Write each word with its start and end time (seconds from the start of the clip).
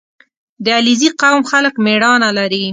•د 0.63 0.65
علیزي 0.77 1.09
قوم 1.21 1.41
خلک 1.51 1.73
مېړانه 1.85 2.29
لري. 2.37 2.65